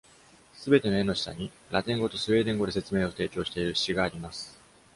[0.65, 4.59] 全ての絵の下に、ラテン語とスウェーデン語で説明を提供している詩があります。